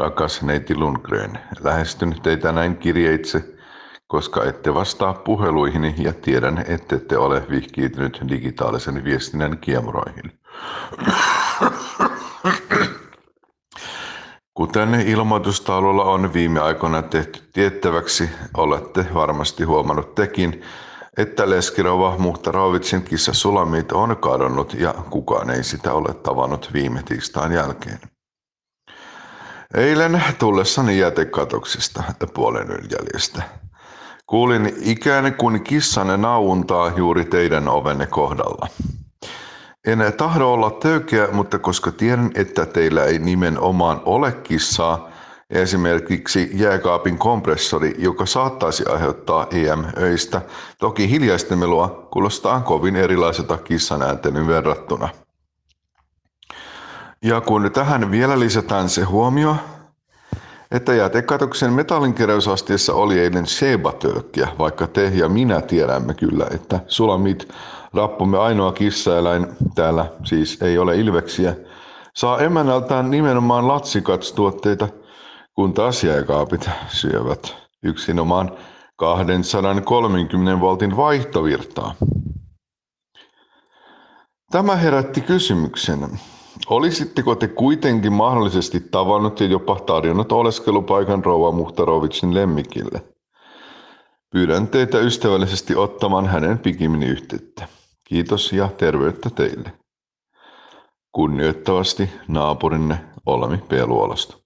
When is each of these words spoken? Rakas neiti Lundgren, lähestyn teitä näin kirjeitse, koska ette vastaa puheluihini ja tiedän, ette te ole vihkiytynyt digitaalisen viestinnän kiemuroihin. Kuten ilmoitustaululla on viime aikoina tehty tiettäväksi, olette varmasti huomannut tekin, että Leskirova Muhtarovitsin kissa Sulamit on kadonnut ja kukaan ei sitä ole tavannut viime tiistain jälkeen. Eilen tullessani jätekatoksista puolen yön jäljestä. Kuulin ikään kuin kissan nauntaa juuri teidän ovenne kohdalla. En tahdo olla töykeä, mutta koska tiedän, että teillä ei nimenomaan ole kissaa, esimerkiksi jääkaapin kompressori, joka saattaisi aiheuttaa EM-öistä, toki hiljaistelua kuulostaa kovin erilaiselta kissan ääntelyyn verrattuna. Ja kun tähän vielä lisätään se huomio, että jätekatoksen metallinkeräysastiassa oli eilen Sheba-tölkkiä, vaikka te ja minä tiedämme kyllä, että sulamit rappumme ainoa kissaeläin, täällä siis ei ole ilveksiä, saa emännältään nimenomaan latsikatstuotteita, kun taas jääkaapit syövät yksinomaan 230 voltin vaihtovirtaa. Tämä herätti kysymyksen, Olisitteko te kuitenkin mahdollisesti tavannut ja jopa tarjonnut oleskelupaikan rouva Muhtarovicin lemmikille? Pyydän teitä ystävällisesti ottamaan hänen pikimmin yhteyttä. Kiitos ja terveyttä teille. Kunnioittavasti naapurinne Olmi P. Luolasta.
Rakas 0.00 0.42
neiti 0.42 0.76
Lundgren, 0.76 1.38
lähestyn 1.60 2.14
teitä 2.22 2.52
näin 2.52 2.76
kirjeitse, 2.76 3.44
koska 4.06 4.44
ette 4.44 4.74
vastaa 4.74 5.14
puheluihini 5.14 5.94
ja 5.98 6.12
tiedän, 6.12 6.64
ette 6.68 6.98
te 6.98 7.18
ole 7.18 7.46
vihkiytynyt 7.50 8.20
digitaalisen 8.28 9.04
viestinnän 9.04 9.58
kiemuroihin. 9.58 10.32
Kuten 14.54 14.94
ilmoitustaululla 14.94 16.04
on 16.04 16.32
viime 16.32 16.60
aikoina 16.60 17.02
tehty 17.02 17.42
tiettäväksi, 17.52 18.30
olette 18.56 19.06
varmasti 19.14 19.64
huomannut 19.64 20.14
tekin, 20.14 20.62
että 21.16 21.50
Leskirova 21.50 22.18
Muhtarovitsin 22.18 23.02
kissa 23.02 23.32
Sulamit 23.32 23.92
on 23.92 24.16
kadonnut 24.16 24.74
ja 24.74 24.94
kukaan 25.10 25.50
ei 25.50 25.64
sitä 25.64 25.92
ole 25.92 26.14
tavannut 26.14 26.70
viime 26.72 27.02
tiistain 27.02 27.52
jälkeen. 27.52 27.98
Eilen 29.74 30.22
tullessani 30.38 30.98
jätekatoksista 30.98 32.02
puolen 32.34 32.70
yön 32.70 32.86
jäljestä. 32.90 33.42
Kuulin 34.26 34.72
ikään 34.80 35.34
kuin 35.34 35.64
kissan 35.64 36.22
nauntaa 36.22 36.92
juuri 36.96 37.24
teidän 37.24 37.68
ovenne 37.68 38.06
kohdalla. 38.06 38.68
En 39.86 39.98
tahdo 40.16 40.52
olla 40.52 40.70
töykeä, 40.70 41.28
mutta 41.32 41.58
koska 41.58 41.92
tiedän, 41.92 42.30
että 42.34 42.66
teillä 42.66 43.04
ei 43.04 43.18
nimenomaan 43.18 44.02
ole 44.04 44.32
kissaa, 44.32 45.08
esimerkiksi 45.50 46.50
jääkaapin 46.52 47.18
kompressori, 47.18 47.94
joka 47.98 48.26
saattaisi 48.26 48.84
aiheuttaa 48.86 49.46
EM-öistä, 49.50 50.42
toki 50.78 51.10
hiljaistelua 51.10 52.08
kuulostaa 52.12 52.60
kovin 52.60 52.96
erilaiselta 52.96 53.56
kissan 53.56 54.02
ääntelyyn 54.02 54.46
verrattuna. 54.48 55.08
Ja 57.24 57.40
kun 57.40 57.70
tähän 57.74 58.10
vielä 58.10 58.40
lisätään 58.40 58.88
se 58.88 59.02
huomio, 59.02 59.56
että 60.70 60.94
jätekatoksen 60.94 61.72
metallinkeräysastiassa 61.72 62.94
oli 62.94 63.18
eilen 63.18 63.46
Sheba-tölkkiä, 63.46 64.48
vaikka 64.58 64.86
te 64.86 65.12
ja 65.14 65.28
minä 65.28 65.60
tiedämme 65.60 66.14
kyllä, 66.14 66.46
että 66.50 66.80
sulamit 66.86 67.48
rappumme 67.94 68.38
ainoa 68.38 68.72
kissaeläin, 68.72 69.46
täällä 69.74 70.06
siis 70.24 70.62
ei 70.62 70.78
ole 70.78 70.96
ilveksiä, 70.96 71.56
saa 72.14 72.38
emännältään 72.38 73.10
nimenomaan 73.10 73.68
latsikatstuotteita, 73.68 74.88
kun 75.54 75.72
taas 75.74 76.04
jääkaapit 76.04 76.70
syövät 76.88 77.56
yksinomaan 77.82 78.50
230 78.96 80.60
voltin 80.60 80.96
vaihtovirtaa. 80.96 81.94
Tämä 84.50 84.76
herätti 84.76 85.20
kysymyksen, 85.20 86.20
Olisitteko 86.70 87.34
te 87.34 87.48
kuitenkin 87.48 88.12
mahdollisesti 88.12 88.80
tavannut 88.80 89.40
ja 89.40 89.46
jopa 89.46 89.80
tarjonnut 89.80 90.32
oleskelupaikan 90.32 91.24
rouva 91.24 91.52
Muhtarovicin 91.52 92.34
lemmikille? 92.34 93.02
Pyydän 94.30 94.68
teitä 94.68 94.98
ystävällisesti 94.98 95.76
ottamaan 95.76 96.26
hänen 96.26 96.58
pikimmin 96.58 97.02
yhteyttä. 97.02 97.68
Kiitos 98.04 98.52
ja 98.52 98.68
terveyttä 98.68 99.30
teille. 99.30 99.72
Kunnioittavasti 101.12 102.10
naapurinne 102.28 103.04
Olmi 103.26 103.58
P. 103.58 103.72
Luolasta. 103.86 104.39